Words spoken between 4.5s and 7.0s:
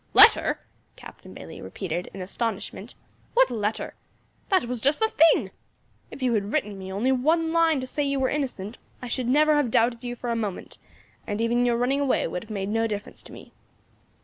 was just the thing, if you had written me